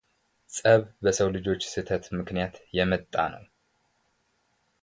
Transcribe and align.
ጸብ 0.55 0.81
በሰው 1.03 1.27
ልጆች 1.35 1.61
ስሕተት 1.71 2.03
ምክንያት 2.19 2.55
የመጣ 2.77 3.13
ነው። 3.35 3.45